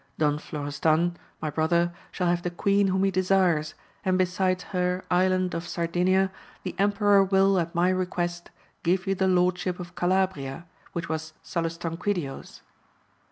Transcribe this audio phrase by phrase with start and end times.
[0.17, 5.53] Don Florestan, my brother, shall have the queen whom he desires, and besides her Island
[5.53, 6.31] of Sardinia,
[6.63, 8.49] the emperor will, at my request,
[8.81, 12.63] give you the lordship of Calabria, which was Salustanquidio*s.